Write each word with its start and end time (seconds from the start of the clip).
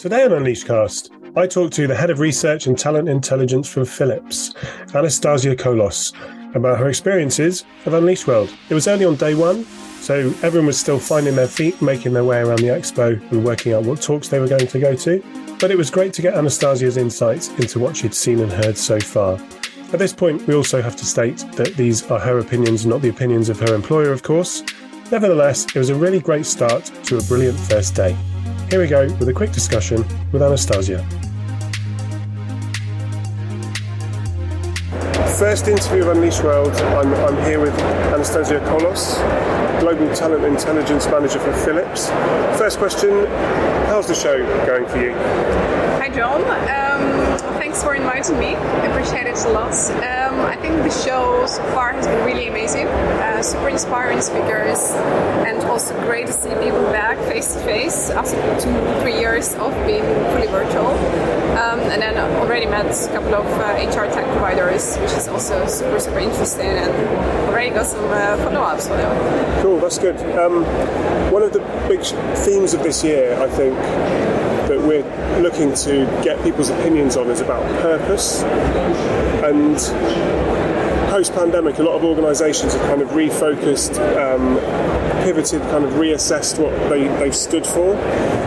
Today 0.00 0.24
on 0.24 0.30
Unleashcast, 0.30 1.36
I 1.36 1.46
talk 1.46 1.72
to 1.72 1.86
the 1.86 1.94
head 1.94 2.08
of 2.08 2.20
research 2.20 2.66
and 2.66 2.78
talent 2.78 3.06
intelligence 3.06 3.68
from 3.68 3.84
Philips, 3.84 4.54
Anastasiia 4.94 5.54
Kolos, 5.54 6.14
about 6.56 6.78
her 6.78 6.88
experiences 6.88 7.66
of 7.84 7.92
Unleashed 7.92 8.26
World. 8.26 8.50
It 8.70 8.74
was 8.74 8.88
only 8.88 9.04
on 9.04 9.16
day 9.16 9.34
one, 9.34 9.64
so 10.00 10.32
everyone 10.42 10.68
was 10.68 10.80
still 10.80 10.98
finding 10.98 11.36
their 11.36 11.46
feet, 11.46 11.82
making 11.82 12.14
their 12.14 12.24
way 12.24 12.38
around 12.38 12.60
the 12.60 12.68
expo, 12.68 13.20
and 13.30 13.44
working 13.44 13.74
out 13.74 13.82
what 13.82 14.00
talks 14.00 14.28
they 14.28 14.38
were 14.38 14.48
going 14.48 14.66
to 14.68 14.80
go 14.80 14.94
to. 14.94 15.22
But 15.60 15.70
it 15.70 15.76
was 15.76 15.90
great 15.90 16.14
to 16.14 16.22
get 16.22 16.32
Anastasiia's 16.32 16.96
insights 16.96 17.48
into 17.58 17.78
what 17.78 17.94
she'd 17.94 18.14
seen 18.14 18.40
and 18.40 18.50
heard 18.50 18.78
so 18.78 18.98
far. 19.00 19.34
At 19.92 19.98
this 19.98 20.14
point, 20.14 20.46
we 20.46 20.54
also 20.54 20.80
have 20.80 20.96
to 20.96 21.04
state 21.04 21.44
that 21.56 21.76
these 21.76 22.10
are 22.10 22.18
her 22.18 22.38
opinions, 22.38 22.86
not 22.86 23.02
the 23.02 23.10
opinions 23.10 23.50
of 23.50 23.60
her 23.60 23.74
employer, 23.74 24.12
of 24.12 24.22
course. 24.22 24.62
Nevertheless, 25.12 25.66
it 25.66 25.76
was 25.76 25.90
a 25.90 25.94
really 25.94 26.20
great 26.20 26.46
start 26.46 26.86
to 27.04 27.18
a 27.18 27.22
brilliant 27.24 27.58
first 27.58 27.94
day. 27.94 28.16
Here 28.70 28.78
we 28.80 28.86
go 28.86 29.06
with 29.14 29.28
a 29.28 29.32
quick 29.32 29.50
discussion 29.50 30.04
with 30.30 30.42
Anastasiia. 30.42 31.04
First 35.36 35.66
interview 35.66 36.02
of 36.02 36.16
Unleashed 36.16 36.44
World. 36.44 36.70
I'm, 36.70 37.12
I'm 37.12 37.44
here 37.46 37.58
with 37.58 37.74
Anastasiia 38.14 38.60
Kolos, 38.68 39.18
Global 39.80 40.14
Talent 40.14 40.44
Intelligence 40.44 41.06
Manager 41.06 41.40
for 41.40 41.52
Philips. 41.52 42.10
First 42.56 42.78
question 42.78 43.26
How's 43.90 44.06
the 44.06 44.14
show 44.14 44.38
going 44.64 44.86
for 44.86 45.02
you? 45.02 45.14
Hi, 45.98 46.08
John. 46.08 46.42
Um, 46.42 47.19
thanks 47.70 47.84
for 47.84 47.94
inviting 47.94 48.36
me. 48.36 48.56
I 48.56 48.86
appreciate 48.86 49.28
it 49.28 49.38
a 49.44 49.48
lot. 49.50 49.72
Um, 50.02 50.40
I 50.40 50.56
think 50.56 50.74
the 50.82 50.90
show 50.90 51.46
so 51.46 51.62
far 51.70 51.92
has 51.92 52.04
been 52.04 52.24
really 52.26 52.48
amazing. 52.48 52.88
Uh, 52.88 53.40
super 53.44 53.68
inspiring 53.68 54.20
speakers, 54.20 54.90
and 55.46 55.62
also 55.70 55.94
great 56.00 56.26
to 56.26 56.32
see 56.32 56.48
people 56.48 56.82
back 56.90 57.16
face 57.30 57.54
to 57.54 57.60
face 57.60 58.10
after 58.10 58.34
two, 58.58 58.74
three 59.02 59.20
years 59.20 59.54
of 59.54 59.70
being 59.86 60.02
fully 60.02 60.48
virtual. 60.48 60.90
Um, 61.62 61.78
and 61.92 62.02
then 62.02 62.18
I 62.18 62.40
already 62.40 62.66
met 62.66 62.86
a 62.86 63.08
couple 63.12 63.36
of 63.36 63.46
uh, 63.46 63.86
HR 63.86 64.10
tech 64.12 64.26
providers, 64.32 64.96
which 64.96 65.12
is 65.12 65.28
also 65.28 65.64
super, 65.66 66.00
super 66.00 66.18
interesting, 66.18 66.66
and 66.66 66.92
already 67.50 67.70
got 67.70 67.86
some 67.86 68.04
uh, 68.06 68.36
follow 68.38 68.62
ups 68.62 68.88
for 68.88 68.96
them. 68.96 69.62
Cool, 69.62 69.78
that's 69.78 69.98
good. 69.98 70.16
Um, 70.36 70.64
one 71.30 71.44
of 71.44 71.52
the 71.52 71.60
big 71.86 72.00
themes 72.36 72.74
of 72.74 72.82
this 72.82 73.04
year, 73.04 73.40
I 73.40 73.48
think, 73.48 73.76
that 74.70 74.80
we're 74.80 75.04
looking 75.50 75.74
to 75.74 76.06
get 76.22 76.40
people's 76.44 76.70
opinions 76.70 77.16
on 77.16 77.28
is 77.28 77.40
about 77.40 77.62
purpose. 77.82 78.42
And 79.42 79.76
post 81.10 81.32
pandemic, 81.32 81.78
a 81.78 81.82
lot 81.82 81.96
of 81.96 82.04
organisations 82.04 82.74
have 82.74 82.82
kind 82.82 83.02
of 83.02 83.08
refocused, 83.10 83.98
um, 84.16 84.56
pivoted, 85.24 85.60
kind 85.62 85.84
of 85.84 85.92
reassessed 85.94 86.60
what 86.60 86.72
they, 86.88 87.08
they've 87.18 87.34
stood 87.34 87.66
for 87.66 87.94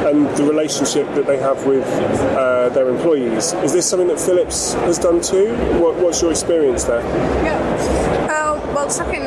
and 0.08 0.28
the 0.38 0.44
relationship 0.46 1.06
that 1.16 1.28
they 1.28 1.38
have 1.38 1.66
with 1.66 1.86
uh, 1.86 2.70
their 2.70 2.90
employees. 2.90 3.52
Is 3.54 3.74
this 3.74 3.90
something 3.90 4.08
that 4.08 4.20
Philips 4.20 4.74
has 4.74 4.98
done 4.98 5.20
too? 5.20 5.54
What, 5.82 5.96
what's 5.96 6.22
your 6.22 6.32
experience 6.32 6.86
there? 6.86 7.02
Yeah. 7.44 8.13
Uh, 8.34 8.60
well, 8.74 8.90
talking 8.90 9.22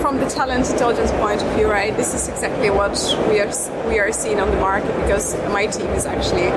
from 0.00 0.18
the 0.18 0.26
talent 0.26 0.70
intelligence 0.70 1.10
point 1.18 1.42
of 1.42 1.52
view, 1.56 1.68
right? 1.68 1.96
This 1.96 2.14
is 2.14 2.28
exactly 2.28 2.70
what 2.70 2.94
we 3.28 3.40
are 3.40 3.50
we 3.88 3.98
are 3.98 4.12
seeing 4.12 4.38
on 4.38 4.52
the 4.52 4.56
market 4.56 4.94
because 5.02 5.34
my 5.50 5.66
team 5.66 5.88
is 5.88 6.06
actually 6.06 6.48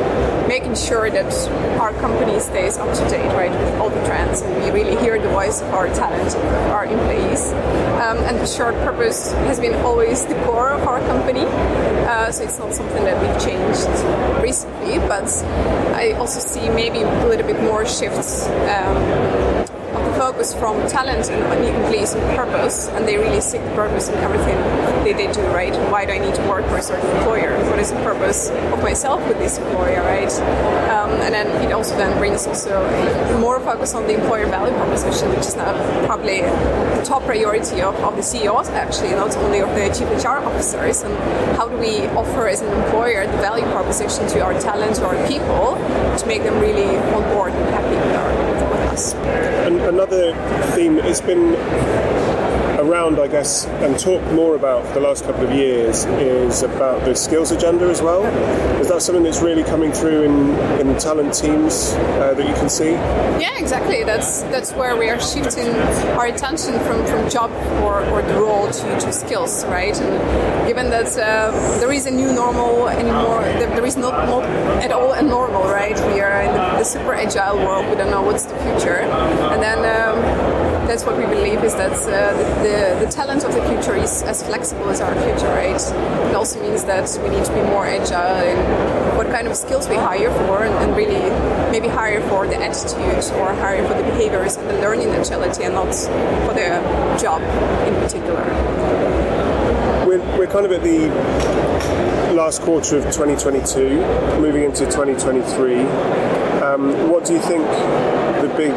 making 0.48 0.76
sure 0.76 1.10
that 1.10 1.34
our 1.82 1.92
company 1.94 2.40
stays 2.40 2.78
up 2.78 2.96
to 2.96 3.10
date, 3.10 3.28
right, 3.34 3.50
with 3.50 3.74
all 3.82 3.90
the 3.90 4.06
trends, 4.06 4.42
and 4.42 4.54
we 4.64 4.70
really 4.70 4.96
hear 5.02 5.20
the 5.20 5.30
voice 5.30 5.62
of 5.64 5.74
our 5.74 5.88
talent, 5.96 6.36
our 6.70 6.86
employees. 6.86 7.52
Um, 8.06 8.20
and 8.30 8.38
the 8.38 8.46
short 8.46 8.76
purpose 8.86 9.32
has 9.50 9.60
been 9.60 9.74
always 9.82 10.28
the 10.28 10.36
core 10.46 10.70
of 10.70 10.88
our 10.88 11.00
company, 11.08 11.46
uh, 12.06 12.32
so 12.32 12.44
it's 12.44 12.60
not 12.60 12.72
something 12.72 13.04
that 13.04 13.18
we've 13.18 13.42
changed 13.44 13.90
recently. 14.44 15.00
But 15.00 15.28
I 15.98 16.12
also 16.20 16.40
see 16.40 16.70
maybe 16.70 17.02
a 17.02 17.28
little 17.28 17.48
bit 17.48 17.60
more 17.64 17.84
shifts. 17.84 18.46
Um, 18.70 19.66
focus 20.16 20.54
from 20.54 20.88
talent 20.88 21.30
and 21.30 21.66
employees 21.66 22.14
and 22.14 22.24
purpose, 22.36 22.90
and 22.90 23.08
they 23.08 23.18
really 23.18 23.42
seek 23.42 23.62
purpose 23.76 24.10
in 24.10 24.16
everything 24.16 24.56
they, 25.06 25.14
they 25.14 25.32
do, 25.32 25.42
right? 25.54 25.74
Why 25.92 26.06
do 26.06 26.14
I 26.14 26.18
need 26.18 26.34
to 26.36 26.42
work 26.50 26.66
for 26.66 26.78
a 26.78 26.82
certain 26.82 27.10
employer? 27.18 27.58
What 27.70 27.80
is 27.80 27.92
the 27.92 27.98
purpose 27.98 28.50
of 28.50 28.82
myself 28.82 29.26
with 29.28 29.38
this 29.38 29.58
employer, 29.60 30.02
right? 30.02 30.32
Um, 30.90 31.12
and 31.22 31.34
then 31.34 31.48
it 31.64 31.72
also 31.72 31.96
then 31.96 32.18
brings 32.18 32.48
also 32.48 32.82
more 33.40 33.60
focus 33.60 33.94
on 33.94 34.08
the 34.08 34.16
employer 34.16 34.48
value 34.48 34.74
proposition, 34.76 35.30
which 35.30 35.40
is 35.40 35.56
now 35.56 35.74
probably 36.08 36.42
the 36.42 37.04
top 37.06 37.24
priority 37.24 37.82
of, 37.82 37.96
of 37.98 38.16
the 38.16 38.24
CEOs, 38.24 38.70
actually, 38.70 39.12
not 39.12 39.36
only 39.38 39.60
of 39.60 39.70
the 39.76 39.88
chief 39.94 40.10
HR 40.24 40.40
officers. 40.44 41.04
And 41.04 41.14
how 41.56 41.68
do 41.68 41.78
we 41.78 42.08
offer 42.08 42.48
as 42.48 42.62
an 42.62 42.74
employer 42.84 43.28
the 43.28 43.38
value 43.38 43.66
proposition 43.66 44.28
to 44.30 44.40
our 44.40 44.60
talent, 44.60 44.96
to 44.96 45.06
our 45.06 45.28
people, 45.28 45.76
to 46.18 46.26
make 46.26 46.44
them 46.44 46.60
really 46.60 46.98
on 47.14 47.24
board 47.34 47.54
and 47.54 47.70
happy 47.70 47.96
with 47.96 48.16
our 48.16 48.35
and 48.96 49.82
another 49.82 50.34
theme 50.74 50.98
has 51.00 51.20
been 51.20 51.54
around, 52.80 53.20
I 53.20 53.28
guess, 53.28 53.66
and 53.66 53.98
talk 53.98 54.22
more 54.34 54.56
about 54.56 54.94
the 54.94 55.00
last 55.00 55.24
couple 55.26 55.46
of 55.46 55.52
years 55.52 56.06
is 56.06 56.64
about 56.64 57.04
the 57.06 57.16
skills 57.16 57.52
agenda 57.52 57.86
as 57.86 58.02
well. 58.02 58.26
Is 58.80 58.90
that 58.90 59.02
something 59.02 59.24
that's 59.24 59.42
really 59.42 59.64
coming 59.64 59.92
through 59.92 60.24
in, 60.24 60.50
in 60.80 60.98
talent 60.98 61.34
teams 61.34 61.94
uh, 61.94 62.34
that 62.36 62.48
you 62.48 62.54
can 62.56 62.70
see? 62.70 62.92
Yeah, 62.92 63.58
exactly. 63.58 64.04
That's 64.04 64.44
that's 64.44 64.74
where 64.74 64.96
we 64.96 65.10
are 65.10 65.20
shifting 65.20 65.70
our 66.18 66.28
attention 66.28 66.74
from, 66.80 67.06
from 67.06 67.30
job 67.30 67.52
or, 67.84 68.06
or 68.10 68.22
the 68.22 68.36
role 68.36 68.68
to, 68.68 69.00
to 69.00 69.14
skills, 69.14 69.66
right? 69.66 70.00
And 70.00 70.68
given 70.68 70.90
that 70.90 71.18
uh, 71.18 71.52
there 71.80 71.92
is 71.92 72.06
a 72.06 72.12
new 72.12 72.34
normal 72.34 72.88
anymore, 72.90 73.42
there 73.42 73.86
is 73.86 73.98
not, 73.98 74.28
not 74.28 74.44
at 74.84 74.92
all 74.92 75.14
a 75.14 75.22
normal, 75.22 75.64
right? 75.64 75.96
We 76.14 76.20
are 76.22 76.42
in 76.42 76.52
the, 76.52 76.80
the 76.80 76.84
super 76.84 77.14
agile 77.14 77.58
world. 77.58 77.90
We 77.90 77.96
don't 77.96 78.12
know 78.12 78.22
what's 78.22 78.46
the 78.46 78.58
future, 78.58 79.00
and 79.52 79.62
then. 79.62 79.80
Um, 79.86 80.65
that's 80.88 81.04
what 81.04 81.18
we 81.18 81.26
believe 81.26 81.64
is 81.64 81.76
that 81.76 81.92
uh, 81.92 82.38
the, 82.38 82.44
the, 82.64 83.06
the, 83.06 83.12
talent 83.12 83.44
of 83.44 83.54
the 83.54 83.62
future 83.70 83.96
is 83.96 84.22
as 84.24 84.44
flexible 84.44 84.90
as 84.90 85.02
our 85.02 85.14
future, 85.24 85.48
right? 85.48 85.82
It 86.30 86.36
also 86.36 86.62
means 86.62 86.84
that 86.86 87.10
we 87.24 87.30
need 87.30 87.44
to 87.46 87.54
be 87.54 87.62
more 87.62 87.86
agile 87.86 88.38
in 88.46 89.18
what 89.18 89.28
kind 89.28 89.48
of 89.48 89.56
skills 89.56 89.90
we 89.90 89.96
hire 89.96 90.32
for 90.32 90.64
and, 90.64 90.74
and 90.76 90.96
really 90.96 91.30
maybe 91.72 91.88
hire 91.88 92.22
for 92.30 92.46
the 92.48 92.58
attitude 92.58 93.34
or 93.40 93.54
hire 93.56 93.88
for 93.88 93.96
the 93.96 94.04
behaviors 94.04 94.58
and 94.58 94.70
the 94.70 94.80
learning 94.80 95.10
agility 95.10 95.64
and 95.64 95.74
not 95.74 95.94
for 96.46 96.54
the 96.54 96.70
job 97.20 97.42
in 97.88 97.96
particular. 97.96 99.65
We're, 100.16 100.38
we're 100.38 100.48
kind 100.48 100.66
of 100.66 100.72
at 100.72 100.82
the 100.82 101.10
last 102.34 102.62
quarter 102.62 102.98
of 102.98 103.04
2022, 103.04 104.00
moving 104.40 104.64
into 104.64 104.86
2023. 104.86 105.82
Um, 106.62 107.10
what 107.10 107.26
do 107.26 107.34
you 107.34 107.40
think 107.42 107.66
the 108.42 108.48
big, 108.56 108.72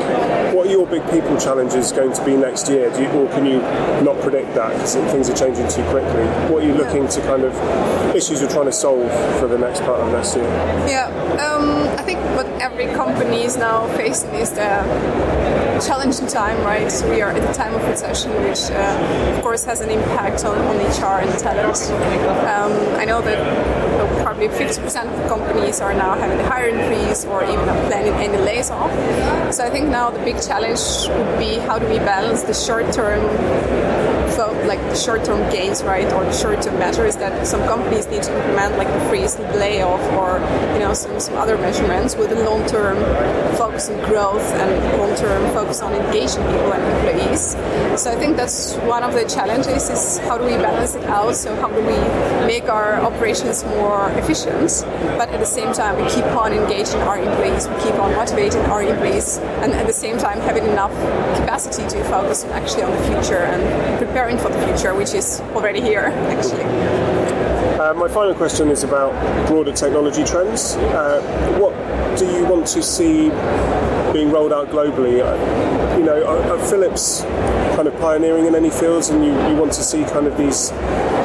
what 0.52 0.66
are 0.66 0.70
your 0.70 0.84
big 0.84 1.08
people 1.12 1.36
challenges 1.36 1.92
going 1.92 2.12
to 2.12 2.24
be 2.24 2.36
next 2.36 2.68
year? 2.68 2.90
You, 3.00 3.06
or 3.10 3.28
can 3.28 3.46
you 3.46 3.60
not 4.02 4.20
predict 4.20 4.52
that 4.56 4.72
because 4.72 4.96
things 4.96 5.30
are 5.30 5.36
changing 5.36 5.68
too 5.68 5.84
quickly? 5.90 6.26
What 6.52 6.64
are 6.64 6.66
you 6.66 6.74
looking 6.74 7.06
to 7.06 7.20
kind 7.20 7.44
of 7.44 7.54
issues 8.16 8.40
you're 8.40 8.50
trying 8.50 8.66
to 8.66 8.72
solve 8.72 9.08
for 9.38 9.46
the 9.46 9.58
next 9.58 9.82
part 9.82 10.00
of 10.00 10.10
next 10.10 10.34
year? 10.34 10.44
Yeah, 10.88 11.06
um, 11.38 11.86
I 11.96 12.02
think 12.02 12.18
what 12.34 12.46
every 12.60 12.86
company 12.86 13.44
is 13.44 13.56
now 13.56 13.86
facing 13.96 14.34
is 14.34 14.50
the 14.50 14.82
challenging 15.80 16.26
time, 16.26 16.58
right? 16.64 16.90
We 17.08 17.22
are 17.22 17.30
at 17.30 17.46
the 17.46 17.52
time 17.52 17.74
of 17.74 17.86
recession, 17.86 18.32
which 18.42 18.70
uh, 18.70 19.34
of 19.36 19.42
course 19.42 19.64
has 19.64 19.80
an 19.80 19.90
impact 19.90 20.44
on, 20.44 20.58
on 20.58 20.76
HR 20.76 21.22
Um, 22.48 22.72
I 22.96 23.04
know 23.04 23.20
that 23.22 23.87
probably 24.38 24.66
50% 24.66 25.06
of 25.06 25.28
companies 25.28 25.80
are 25.80 25.92
now 25.92 26.14
having 26.14 26.38
a 26.38 26.48
hiring 26.48 26.76
freeze 26.86 27.24
or 27.24 27.42
even 27.42 27.64
planning 27.88 28.14
any 28.14 28.36
layoffs. 28.36 28.70
off. 28.70 29.54
So 29.54 29.64
I 29.64 29.70
think 29.70 29.88
now 29.88 30.10
the 30.10 30.20
big 30.20 30.40
challenge 30.40 30.80
would 31.08 31.38
be 31.38 31.58
how 31.58 31.78
do 31.78 31.88
we 31.88 31.98
balance 31.98 32.42
the 32.42 32.54
short 32.54 32.92
term 32.92 33.20
like 34.68 34.80
the 34.90 34.94
short-term 34.94 35.50
gains, 35.50 35.82
right, 35.82 36.06
or 36.12 36.22
the 36.24 36.32
short-term 36.32 36.78
measures 36.78 37.16
that 37.16 37.46
some 37.46 37.62
companies 37.62 38.06
need 38.06 38.22
to 38.22 38.36
implement, 38.36 38.76
like 38.76 38.86
the 38.86 39.00
freeze, 39.08 39.34
the 39.34 39.42
layoff, 39.54 40.00
or 40.12 40.38
you 40.74 40.80
know 40.80 40.92
some, 40.92 41.18
some 41.18 41.34
other 41.36 41.56
measurements, 41.56 42.14
with 42.14 42.30
a 42.30 42.44
long-term 42.44 42.96
focus 43.56 43.88
on 43.88 43.96
growth 44.04 44.44
and 44.60 44.98
long-term 44.98 45.42
focus 45.54 45.80
on 45.80 45.94
engaging 45.94 46.44
people 46.44 46.72
and 46.72 46.84
employees. 46.92 47.56
So 48.00 48.12
I 48.12 48.16
think 48.16 48.36
that's 48.36 48.76
one 48.94 49.02
of 49.02 49.14
the 49.14 49.24
challenges: 49.24 49.88
is 49.88 50.18
how 50.28 50.36
do 50.36 50.44
we 50.44 50.56
balance 50.56 50.94
it 50.94 51.04
out? 51.04 51.34
So 51.34 51.56
how 51.56 51.68
do 51.68 51.80
we 51.80 51.98
make 52.46 52.68
our 52.68 53.00
operations 53.00 53.64
more 53.64 54.10
efficient, 54.10 54.27
but 55.16 55.30
at 55.30 55.40
the 55.40 55.46
same 55.46 55.72
time 55.72 55.96
we 55.96 56.06
keep 56.10 56.24
on 56.36 56.52
engaging 56.52 57.00
our 57.00 57.18
employees, 57.18 57.66
we 57.66 57.74
keep 57.76 57.94
on 57.94 58.12
motivating 58.12 58.60
our 58.66 58.82
employees, 58.82 59.38
and 59.62 59.72
at 59.72 59.86
the 59.86 59.92
same 59.92 60.18
time 60.18 60.38
having 60.40 60.64
enough 60.64 60.92
capacity 61.40 61.88
to 61.88 62.04
focus 62.04 62.44
actually 62.44 62.82
on 62.82 62.90
the 62.90 63.02
future 63.04 63.38
and 63.38 63.98
preparing 63.98 64.36
for 64.36 64.50
the 64.50 64.60
future, 64.66 64.94
which 64.94 65.14
is 65.14 65.40
already 65.56 65.80
here, 65.80 66.12
actually. 66.28 66.64
Uh, 67.80 67.94
my 67.94 68.08
final 68.08 68.34
question 68.34 68.68
is 68.68 68.84
about 68.84 69.12
broader 69.46 69.72
technology 69.72 70.24
trends. 70.24 70.76
Uh, 70.76 71.22
what 71.58 71.72
do 72.18 72.26
you 72.26 72.44
want 72.44 72.66
to 72.66 72.82
see 72.82 73.30
being 74.12 74.30
rolled 74.30 74.52
out 74.52 74.68
globally? 74.68 75.20
Uh, 75.20 75.96
you 75.96 76.04
know, 76.04 76.24
are, 76.26 76.58
Philips 76.68 77.22
kind 77.74 77.88
of 77.88 77.98
pioneering 78.00 78.46
in 78.46 78.54
any 78.54 78.70
fields, 78.70 79.08
and 79.10 79.24
you, 79.24 79.32
you 79.48 79.56
want 79.56 79.72
to 79.72 79.82
see 79.82 80.04
kind 80.04 80.26
of 80.26 80.36
these 80.36 80.70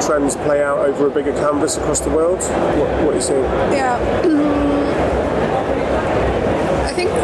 trends 0.04 0.36
play 0.36 0.62
out 0.62 0.78
over 0.78 1.06
a 1.06 1.10
bigger 1.10 1.32
canvas 1.32 1.76
across 1.76 2.00
the 2.00 2.10
world? 2.10 2.38
What, 2.38 3.04
what 3.04 3.12
are 3.12 3.14
you 3.14 3.22
seeing? 3.22 3.42
Yeah. 3.72 4.74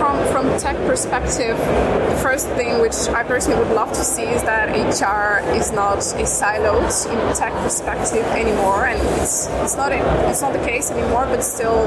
from 0.01 0.17
from 0.33 0.47
tech 0.61 0.77
perspective, 0.87 1.57
the 1.57 2.19
first 2.23 2.47
thing 2.51 2.81
which 2.83 2.95
I 3.09 3.23
personally 3.23 3.59
would 3.59 3.75
love 3.75 3.93
to 3.93 4.05
see 4.05 4.25
is 4.25 4.43
that 4.43 4.69
HR 4.69 5.41
is 5.57 5.73
not 5.73 5.99
a 5.99 6.27
siloed 6.29 6.93
in 7.11 7.35
tech 7.35 7.53
perspective 7.63 8.25
anymore, 8.37 8.85
and 8.85 9.01
it's 9.19 9.49
it's 9.65 9.77
not 9.77 9.91
a, 9.91 10.29
it's 10.29 10.43
not 10.43 10.53
the 10.53 10.65
case 10.65 10.91
anymore. 10.91 11.25
But 11.25 11.43
still, 11.43 11.81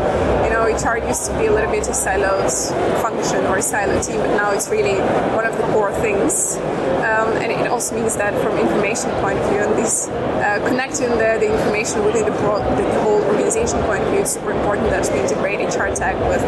you 0.43 0.49
know, 0.49 0.63
HR 0.65 0.97
used 0.97 1.25
to 1.27 1.37
be 1.37 1.45
a 1.45 1.53
little 1.53 1.69
bit 1.69 1.87
a 1.87 1.91
siloed 1.91 2.49
function 3.01 3.45
or 3.45 3.57
a 3.57 3.61
siloed 3.61 4.05
team, 4.07 4.17
but 4.17 4.35
now 4.35 4.51
it's 4.51 4.67
really 4.69 4.99
one 5.35 5.45
of 5.45 5.55
the 5.55 5.63
core 5.71 5.93
things. 6.01 6.57
Um, 7.05 7.37
and 7.37 7.51
it 7.51 7.67
also 7.67 7.93
means 7.95 8.15
that 8.17 8.33
from 8.41 8.57
information 8.57 9.11
point 9.21 9.37
of 9.37 9.49
view, 9.49 9.59
and 9.59 9.77
this 9.77 10.07
uh, 10.07 10.63
connecting 10.67 11.09
the, 11.09 11.37
the 11.39 11.53
information 11.53 12.03
within 12.05 12.25
the, 12.25 12.31
broad, 12.41 12.63
the 12.77 13.01
whole 13.01 13.21
organization 13.23 13.79
point 13.83 14.01
of 14.03 14.09
view, 14.09 14.21
it's 14.21 14.33
super 14.33 14.51
important 14.51 14.89
that 14.89 15.05
we 15.13 15.19
integrate 15.19 15.59
HR 15.59 15.93
tech 15.93 16.17
with 16.27 16.41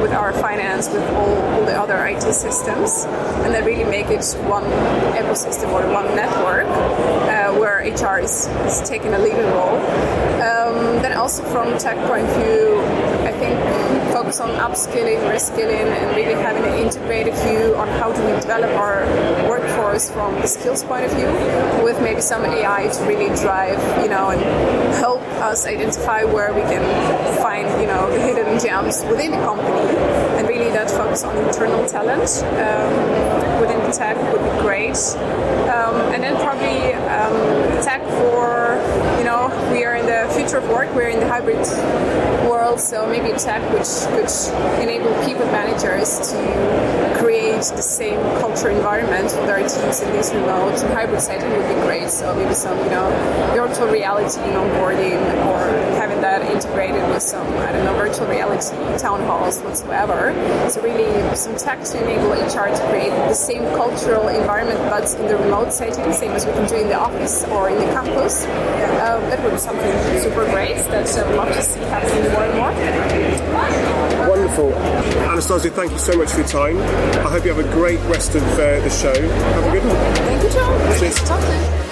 with 0.00 0.12
our 0.12 0.32
finance, 0.32 0.88
with 0.88 1.02
all, 1.10 1.36
all 1.54 1.64
the 1.70 1.80
other 1.80 2.04
IT 2.06 2.22
systems, 2.34 3.04
and 3.44 3.54
then 3.54 3.64
really 3.64 3.84
make 3.84 4.06
it 4.06 4.24
one 4.48 4.64
ecosystem 5.14 5.70
or 5.72 5.86
one 5.92 6.06
network 6.16 6.66
uh, 6.66 7.52
where 7.58 7.78
HR 7.78 8.18
is, 8.18 8.48
is 8.66 8.80
taking 8.88 9.14
a 9.14 9.18
leading 9.18 9.46
role. 9.54 9.78
Um, 10.42 11.02
then 11.02 11.12
also 11.16 11.44
from 11.44 11.78
tech 11.78 11.96
point 12.08 12.26
of 12.26 12.34
view, 12.36 12.79
focus 14.20 14.40
on 14.40 14.50
upskilling, 14.50 15.18
reskilling, 15.32 15.88
and 15.96 16.14
really 16.14 16.34
having 16.34 16.62
an 16.62 16.78
integrated 16.78 17.32
view 17.36 17.74
on 17.76 17.88
how 17.88 18.12
do 18.12 18.20
we 18.26 18.32
develop 18.38 18.70
our 18.72 19.06
workforce 19.48 20.10
from 20.10 20.34
the 20.42 20.46
skills 20.46 20.84
point 20.84 21.06
of 21.06 21.10
view, 21.12 21.30
with 21.82 21.98
maybe 22.02 22.20
some 22.20 22.44
AI 22.44 22.86
to 22.88 23.02
really 23.04 23.34
drive, 23.40 23.80
you 24.02 24.10
know, 24.10 24.28
and 24.28 24.42
help 24.96 25.22
us 25.40 25.64
identify 25.64 26.22
where 26.22 26.52
we 26.52 26.60
can 26.60 26.84
find, 27.38 27.66
you 27.80 27.86
know, 27.86 28.10
the 28.12 28.20
hidden 28.20 28.60
gems 28.60 29.02
within 29.08 29.30
the 29.30 29.38
company, 29.38 29.88
and 30.36 30.46
really 30.46 30.70
that 30.70 30.90
focus 30.90 31.24
on 31.24 31.34
internal 31.38 31.88
talent 31.88 32.28
um, 32.60 32.92
within 33.58 33.80
the 33.88 33.90
tech 33.90 34.16
would 34.34 34.44
be 34.44 34.60
great, 34.60 35.00
um, 35.72 35.96
and 36.12 36.22
then 36.22 36.36
probably 36.44 36.92
um, 37.08 37.36
tech 37.82 38.02
for, 38.20 38.76
you 39.16 39.24
know, 39.24 39.48
we 39.72 39.82
are 39.82 39.96
in 39.96 40.04
the 40.04 40.28
future 40.50 40.64
of 40.64 40.70
work, 40.70 40.92
we're 40.96 41.08
in 41.08 41.20
the 41.20 41.28
hybrid 41.28 41.58
world, 42.48 42.80
so 42.80 43.06
maybe 43.06 43.36
tech 43.38 43.62
which 43.72 43.86
could 44.10 44.82
enable 44.82 45.12
people 45.24 45.46
managers 45.46 46.18
to 46.30 47.10
create 47.20 47.62
the 47.76 47.82
same 47.82 48.18
culture 48.40 48.70
environment 48.70 49.30
for 49.30 49.46
their 49.46 49.58
teams 49.58 50.00
in 50.00 50.10
this 50.12 50.32
remote 50.32 50.72
and 50.82 50.92
hybrid 50.92 51.20
setting 51.20 51.50
would 51.50 51.68
be 51.68 51.74
great. 51.82 52.10
So 52.10 52.34
maybe 52.34 52.54
some, 52.54 52.76
you 52.78 52.90
know, 52.90 53.10
virtual 53.54 53.88
reality 53.88 54.40
in 54.40 54.56
onboarding 54.56 55.20
or 55.46 55.58
having 56.00 56.20
that 56.22 56.42
integrated 56.50 57.06
with 57.10 57.22
some, 57.22 57.46
I 57.58 57.72
don't 57.72 57.84
know, 57.84 57.94
virtual 57.94 58.26
reality 58.26 58.74
town 58.98 59.20
halls 59.26 59.60
whatsoever. 59.60 60.32
So 60.70 60.82
really 60.82 61.36
some 61.36 61.56
tech 61.56 61.84
to 61.84 62.02
enable 62.02 62.32
HR 62.32 62.74
to 62.74 62.86
create 62.90 63.10
the 63.10 63.34
same 63.34 63.62
cultural 63.76 64.28
environment 64.28 64.80
but 64.90 65.12
in 65.20 65.28
the 65.28 65.36
remote 65.36 65.72
setting, 65.72 66.12
same 66.12 66.32
as 66.32 66.46
we 66.46 66.52
can 66.52 66.66
do 66.66 66.76
in 66.76 66.88
the 66.88 66.98
office 66.98 67.44
or 67.44 67.68
in 67.70 67.76
the 67.76 67.92
campus. 67.92 68.46
Uh, 68.46 69.20
that 69.28 69.42
would 69.42 69.52
be 69.52 69.58
something 69.58 69.92
super 70.20 70.39
great 70.46 70.76
that 70.76 71.18
I 71.18 71.26
would 71.26 71.36
love 71.36 71.52
to 71.54 71.62
see 71.62 71.80
happening 71.80 72.32
more 72.32 72.44
and 72.44 72.54
more. 72.56 74.28
Wonderful. 74.28 74.72
Anastasiia, 75.28 75.72
thank 75.72 75.92
you 75.92 75.98
so 75.98 76.16
much 76.16 76.30
for 76.30 76.38
your 76.38 76.48
time. 76.48 76.78
I 76.78 77.30
hope 77.30 77.44
you 77.44 77.52
have 77.52 77.64
a 77.64 77.72
great 77.72 78.00
rest 78.00 78.34
of 78.34 78.42
uh, 78.54 78.80
the 78.80 78.90
show. 78.90 79.12
Have 79.12 79.66
a 79.66 79.70
good 79.72 79.84
one. 79.84 79.96
Thank 80.14 80.42
you, 80.42 80.50
John. 80.50 80.98
To 80.98 81.10
talk. 81.24 81.89